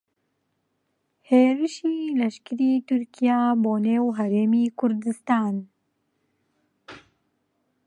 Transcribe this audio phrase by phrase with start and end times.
[1.29, 5.55] هێرشی لەشکریی تورکیا بۆ نێو هەرێمی کوردستان